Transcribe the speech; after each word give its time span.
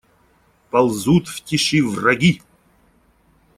Ползут 0.71 1.27
в 1.27 1.41
тиши 1.43 1.83
враги. 1.85 2.41